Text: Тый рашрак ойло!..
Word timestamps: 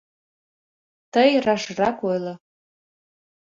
Тый 1.13 1.29
рашрак 1.45 1.97
ойло!.. 2.09 2.33